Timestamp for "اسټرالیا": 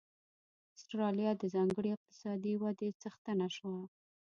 0.75-1.31